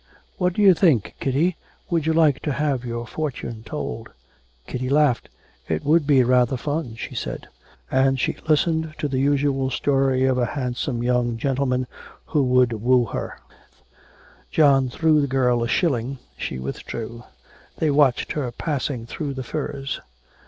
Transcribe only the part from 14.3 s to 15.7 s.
wealth. John threw the girl a